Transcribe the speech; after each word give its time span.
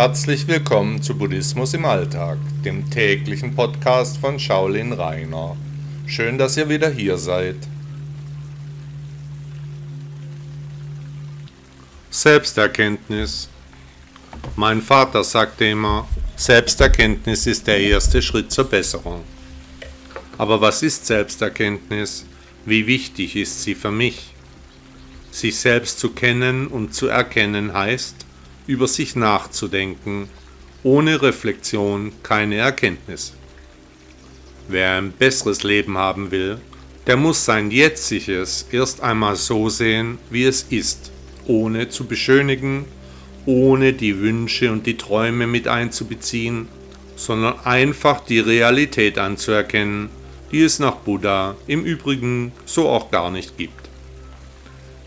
Herzlich 0.00 0.46
willkommen 0.46 1.02
zu 1.02 1.18
Buddhismus 1.18 1.74
im 1.74 1.84
Alltag, 1.84 2.38
dem 2.64 2.88
täglichen 2.88 3.56
Podcast 3.56 4.18
von 4.18 4.38
Shaolin 4.38 4.92
Rainer. 4.92 5.56
Schön, 6.06 6.38
dass 6.38 6.56
ihr 6.56 6.68
wieder 6.68 6.88
hier 6.88 7.18
seid. 7.18 7.56
Selbsterkenntnis. 12.10 13.48
Mein 14.54 14.82
Vater 14.82 15.24
sagte 15.24 15.64
immer, 15.64 16.08
Selbsterkenntnis 16.36 17.48
ist 17.48 17.66
der 17.66 17.80
erste 17.80 18.22
Schritt 18.22 18.52
zur 18.52 18.70
Besserung. 18.70 19.24
Aber 20.38 20.60
was 20.60 20.84
ist 20.84 21.06
Selbsterkenntnis? 21.06 22.24
Wie 22.64 22.86
wichtig 22.86 23.34
ist 23.34 23.64
sie 23.64 23.74
für 23.74 23.90
mich? 23.90 24.32
Sich 25.32 25.56
selbst 25.56 25.98
zu 25.98 26.10
kennen 26.10 26.68
und 26.68 26.94
zu 26.94 27.08
erkennen 27.08 27.72
heißt, 27.72 28.27
über 28.68 28.86
sich 28.86 29.16
nachzudenken, 29.16 30.28
ohne 30.84 31.20
Reflexion 31.20 32.12
keine 32.22 32.56
Erkenntnis. 32.56 33.32
Wer 34.68 34.98
ein 34.98 35.10
besseres 35.10 35.64
Leben 35.64 35.98
haben 35.98 36.30
will, 36.30 36.60
der 37.06 37.16
muss 37.16 37.44
sein 37.44 37.70
jetziges 37.70 38.68
erst 38.70 39.00
einmal 39.00 39.34
so 39.34 39.70
sehen, 39.70 40.18
wie 40.30 40.44
es 40.44 40.66
ist, 40.68 41.10
ohne 41.46 41.88
zu 41.88 42.04
beschönigen, 42.04 42.84
ohne 43.46 43.94
die 43.94 44.20
Wünsche 44.20 44.70
und 44.70 44.86
die 44.86 44.98
Träume 44.98 45.46
mit 45.46 45.66
einzubeziehen, 45.66 46.68
sondern 47.16 47.58
einfach 47.64 48.20
die 48.20 48.40
Realität 48.40 49.16
anzuerkennen, 49.16 50.10
die 50.52 50.62
es 50.62 50.78
nach 50.78 50.96
Buddha 50.96 51.56
im 51.66 51.84
Übrigen 51.84 52.52
so 52.66 52.90
auch 52.90 53.10
gar 53.10 53.30
nicht 53.30 53.56
gibt. 53.56 53.88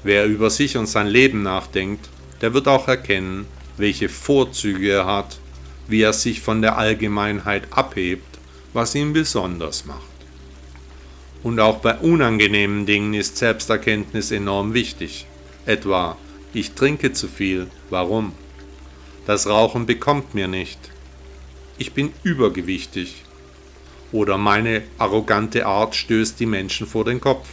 Wer 0.04 0.26
über 0.26 0.50
sich 0.50 0.78
und 0.78 0.88
sein 0.88 1.08
Leben 1.08 1.44
nachdenkt, 1.44 2.10
der 2.42 2.54
wird 2.54 2.68
auch 2.68 2.88
erkennen, 2.88 3.46
welche 3.78 4.10
Vorzüge 4.10 4.92
er 4.92 5.06
hat, 5.06 5.40
wie 5.88 6.02
er 6.02 6.14
sich 6.14 6.42
von 6.42 6.62
der 6.62 6.78
Allgemeinheit 6.78 7.68
abhebt, 7.72 8.40
was 8.74 8.96
ihn 8.96 9.14
besonders 9.14 9.86
macht. 9.86 10.02
Und 11.44 11.60
auch 11.60 11.80
bei 11.80 11.98
unangenehmen 11.98 12.86
Dingen 12.86 13.14
ist 13.14 13.38
Selbsterkenntnis 13.38 14.32
enorm 14.32 14.74
wichtig. 14.74 15.26
Etwa, 15.66 16.18
ich 16.54 16.74
trinke 16.74 17.14
zu 17.14 17.28
viel, 17.28 17.68
warum? 17.90 18.34
Das 19.26 19.48
Rauchen 19.48 19.86
bekommt 19.86 20.34
mir 20.34 20.48
nicht. 20.48 20.80
Ich 21.78 21.94
bin 21.94 22.14
übergewichtig. 22.24 23.24
Oder 24.12 24.38
meine 24.38 24.84
arrogante 24.98 25.66
Art 25.66 25.96
stößt 25.96 26.40
die 26.40 26.46
Menschen 26.46 26.86
vor 26.86 27.06
den 27.06 27.22
Kopf. 27.22 27.48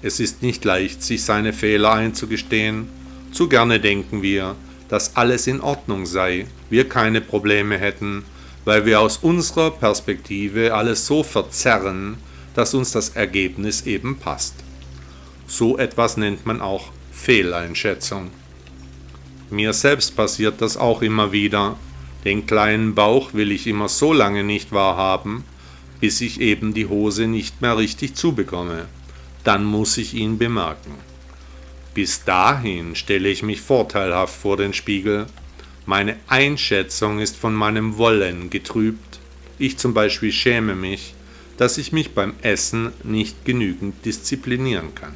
Es 0.00 0.20
ist 0.20 0.42
nicht 0.42 0.64
leicht, 0.64 1.02
sich 1.02 1.24
seine 1.24 1.52
Fehler 1.52 1.92
einzugestehen, 1.92 2.88
zu 3.34 3.48
gerne 3.48 3.80
denken 3.80 4.22
wir, 4.22 4.54
dass 4.88 5.16
alles 5.16 5.48
in 5.48 5.60
Ordnung 5.60 6.06
sei, 6.06 6.46
wir 6.70 6.88
keine 6.88 7.20
Probleme 7.20 7.78
hätten, 7.78 8.24
weil 8.64 8.86
wir 8.86 9.00
aus 9.00 9.18
unserer 9.18 9.72
Perspektive 9.72 10.72
alles 10.72 11.06
so 11.06 11.24
verzerren, 11.24 12.16
dass 12.54 12.74
uns 12.74 12.92
das 12.92 13.10
Ergebnis 13.10 13.86
eben 13.86 14.18
passt. 14.18 14.54
So 15.48 15.76
etwas 15.78 16.16
nennt 16.16 16.46
man 16.46 16.60
auch 16.60 16.92
Fehleinschätzung. 17.12 18.30
Mir 19.50 19.72
selbst 19.72 20.14
passiert 20.14 20.60
das 20.60 20.76
auch 20.76 21.02
immer 21.02 21.32
wieder. 21.32 21.76
Den 22.24 22.46
kleinen 22.46 22.94
Bauch 22.94 23.34
will 23.34 23.50
ich 23.50 23.66
immer 23.66 23.88
so 23.88 24.12
lange 24.12 24.44
nicht 24.44 24.70
wahrhaben, 24.70 25.42
bis 26.00 26.20
ich 26.20 26.40
eben 26.40 26.72
die 26.72 26.86
Hose 26.86 27.26
nicht 27.26 27.60
mehr 27.60 27.76
richtig 27.76 28.14
zubekomme. 28.14 28.86
Dann 29.42 29.64
muss 29.64 29.98
ich 29.98 30.14
ihn 30.14 30.38
bemerken. 30.38 30.94
Bis 31.94 32.24
dahin 32.24 32.96
stelle 32.96 33.28
ich 33.28 33.44
mich 33.44 33.60
vorteilhaft 33.60 34.34
vor 34.34 34.56
den 34.56 34.72
Spiegel. 34.72 35.26
Meine 35.86 36.16
Einschätzung 36.26 37.20
ist 37.20 37.36
von 37.36 37.54
meinem 37.54 37.98
Wollen 37.98 38.50
getrübt. 38.50 39.20
Ich 39.60 39.78
zum 39.78 39.94
Beispiel 39.94 40.32
schäme 40.32 40.74
mich, 40.74 41.14
dass 41.56 41.78
ich 41.78 41.92
mich 41.92 42.10
beim 42.10 42.34
Essen 42.42 42.92
nicht 43.04 43.44
genügend 43.44 44.04
disziplinieren 44.04 44.96
kann. 44.96 45.14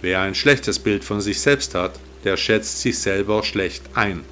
Wer 0.00 0.20
ein 0.20 0.34
schlechtes 0.34 0.78
Bild 0.78 1.04
von 1.04 1.20
sich 1.20 1.40
selbst 1.40 1.74
hat, 1.74 2.00
der 2.24 2.38
schätzt 2.38 2.80
sich 2.80 2.98
selber 2.98 3.42
schlecht 3.42 3.82
ein. 3.94 4.24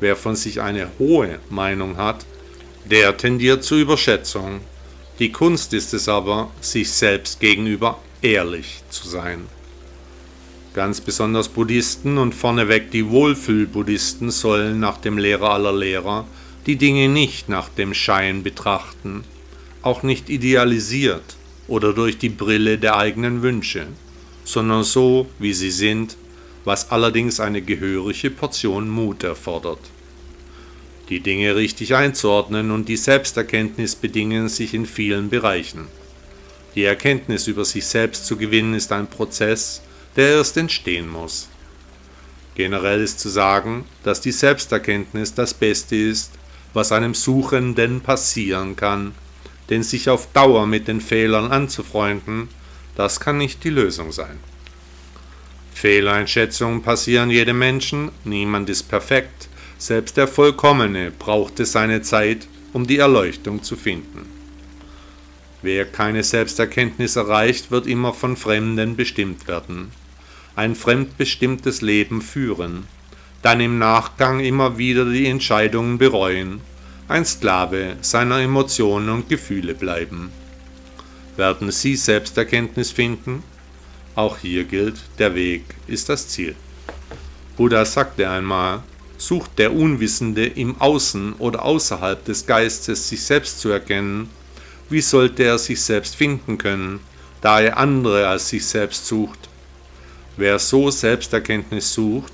Wer 0.00 0.16
von 0.16 0.34
sich 0.34 0.60
eine 0.60 0.90
hohe 0.98 1.38
Meinung 1.50 1.98
hat, 1.98 2.26
der 2.84 3.16
tendiert 3.16 3.62
zur 3.62 3.78
Überschätzung. 3.78 4.60
Die 5.20 5.30
Kunst 5.30 5.72
ist 5.72 5.94
es 5.94 6.08
aber, 6.08 6.50
sich 6.60 6.90
selbst 6.90 7.38
gegenüber 7.38 8.00
ehrlich 8.22 8.82
zu 8.90 9.06
sein. 9.06 9.46
Ganz 10.72 11.00
besonders 11.00 11.48
Buddhisten 11.48 12.16
und 12.16 12.32
vorneweg 12.32 12.92
die 12.92 13.08
Wohlfühl-Buddhisten 13.10 14.30
sollen 14.30 14.78
nach 14.78 14.98
dem 14.98 15.18
Lehrer 15.18 15.50
aller 15.50 15.72
Lehrer 15.72 16.26
die 16.66 16.76
Dinge 16.76 17.08
nicht 17.08 17.48
nach 17.48 17.68
dem 17.68 17.92
Schein 17.92 18.44
betrachten, 18.44 19.24
auch 19.82 20.04
nicht 20.04 20.30
idealisiert 20.30 21.36
oder 21.66 21.92
durch 21.92 22.18
die 22.18 22.28
Brille 22.28 22.78
der 22.78 22.96
eigenen 22.96 23.42
Wünsche, 23.42 23.86
sondern 24.44 24.84
so, 24.84 25.26
wie 25.40 25.54
sie 25.54 25.72
sind, 25.72 26.16
was 26.64 26.92
allerdings 26.92 27.40
eine 27.40 27.62
gehörige 27.62 28.30
Portion 28.30 28.88
Mut 28.88 29.24
erfordert. 29.24 29.80
Die 31.08 31.18
Dinge 31.18 31.56
richtig 31.56 31.96
einzuordnen 31.96 32.70
und 32.70 32.88
die 32.88 32.96
Selbsterkenntnis 32.96 33.96
bedingen 33.96 34.48
sich 34.48 34.72
in 34.74 34.86
vielen 34.86 35.30
Bereichen. 35.30 35.88
Die 36.76 36.84
Erkenntnis 36.84 37.48
über 37.48 37.64
sich 37.64 37.86
selbst 37.86 38.26
zu 38.26 38.36
gewinnen 38.36 38.74
ist 38.74 38.92
ein 38.92 39.08
Prozess, 39.08 39.82
der 40.16 40.36
erst 40.36 40.56
entstehen 40.56 41.08
muss. 41.08 41.48
Generell 42.54 43.00
ist 43.00 43.20
zu 43.20 43.28
sagen, 43.28 43.84
dass 44.02 44.20
die 44.20 44.32
Selbsterkenntnis 44.32 45.34
das 45.34 45.54
Beste 45.54 45.96
ist, 45.96 46.32
was 46.74 46.92
einem 46.92 47.14
Suchenden 47.14 48.00
passieren 48.00 48.76
kann, 48.76 49.14
denn 49.70 49.82
sich 49.82 50.08
auf 50.08 50.32
Dauer 50.32 50.66
mit 50.66 50.88
den 50.88 51.00
Fehlern 51.00 51.50
anzufreunden, 51.50 52.48
das 52.96 53.20
kann 53.20 53.38
nicht 53.38 53.64
die 53.64 53.70
Lösung 53.70 54.12
sein. 54.12 54.38
Fehleinschätzungen 55.72 56.82
passieren 56.82 57.30
jedem 57.30 57.58
Menschen, 57.58 58.10
niemand 58.24 58.68
ist 58.68 58.84
perfekt, 58.84 59.48
selbst 59.78 60.16
der 60.18 60.28
Vollkommene 60.28 61.10
brauchte 61.10 61.64
seine 61.64 62.02
Zeit, 62.02 62.46
um 62.74 62.86
die 62.86 62.98
Erleuchtung 62.98 63.62
zu 63.62 63.76
finden. 63.76 64.39
Wer 65.62 65.84
keine 65.84 66.22
Selbsterkenntnis 66.22 67.16
erreicht, 67.16 67.70
wird 67.70 67.86
immer 67.86 68.14
von 68.14 68.36
Fremden 68.36 68.96
bestimmt 68.96 69.46
werden 69.46 69.92
ein 70.56 70.74
fremdbestimmtes 70.74 71.80
Leben 71.80 72.20
führen, 72.20 72.86
dann 73.42 73.60
im 73.60 73.78
Nachgang 73.78 74.40
immer 74.40 74.78
wieder 74.78 75.04
die 75.04 75.26
Entscheidungen 75.26 75.98
bereuen, 75.98 76.60
ein 77.08 77.24
Sklave 77.24 77.96
seiner 78.02 78.40
Emotionen 78.40 79.08
und 79.08 79.28
Gefühle 79.28 79.74
bleiben. 79.74 80.30
Werden 81.36 81.70
Sie 81.70 81.96
Selbsterkenntnis 81.96 82.90
finden? 82.90 83.42
Auch 84.14 84.36
hier 84.36 84.64
gilt, 84.64 85.00
der 85.18 85.34
Weg 85.34 85.64
ist 85.86 86.08
das 86.08 86.28
Ziel. 86.28 86.54
Buddha 87.56 87.84
sagte 87.84 88.28
einmal, 88.28 88.82
sucht 89.16 89.58
der 89.58 89.72
Unwissende 89.72 90.46
im 90.46 90.80
Außen 90.80 91.34
oder 91.34 91.64
außerhalb 91.64 92.24
des 92.24 92.46
Geistes 92.46 93.08
sich 93.08 93.22
selbst 93.22 93.60
zu 93.60 93.70
erkennen, 93.70 94.28
wie 94.90 95.00
sollte 95.00 95.44
er 95.44 95.58
sich 95.58 95.80
selbst 95.80 96.16
finden 96.16 96.58
können, 96.58 97.00
da 97.40 97.60
er 97.60 97.78
andere 97.78 98.26
als 98.28 98.48
sich 98.48 98.66
selbst 98.66 99.06
sucht? 99.06 99.48
Wer 100.36 100.58
so 100.58 100.90
Selbsterkenntnis 100.90 101.94
sucht, 101.94 102.32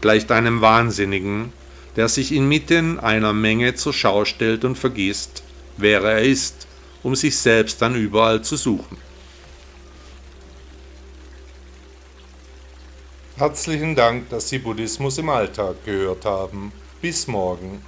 gleicht 0.00 0.30
einem 0.30 0.60
Wahnsinnigen, 0.60 1.52
der 1.96 2.08
sich 2.08 2.32
inmitten 2.32 3.00
einer 3.00 3.32
Menge 3.32 3.74
zur 3.74 3.92
Schau 3.92 4.24
stellt 4.24 4.64
und 4.64 4.76
vergisst, 4.76 5.42
wer 5.76 6.02
er 6.02 6.22
ist, 6.22 6.66
um 7.02 7.16
sich 7.16 7.36
selbst 7.36 7.82
dann 7.82 7.94
überall 7.94 8.42
zu 8.42 8.56
suchen. 8.56 8.98
Herzlichen 13.36 13.94
Dank, 13.94 14.30
dass 14.30 14.48
Sie 14.48 14.58
Buddhismus 14.58 15.18
im 15.18 15.28
Alltag 15.28 15.84
gehört 15.84 16.24
haben. 16.24 16.72
Bis 17.02 17.26
morgen. 17.26 17.82